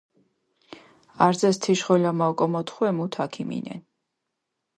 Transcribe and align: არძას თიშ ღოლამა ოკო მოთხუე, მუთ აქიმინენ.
არძას 1.25 1.57
თიშ 1.63 1.79
ღოლამა 1.85 2.25
ოკო 2.31 2.45
მოთხუე, 2.53 2.89
მუთ 2.97 3.13
აქიმინენ. 3.23 3.81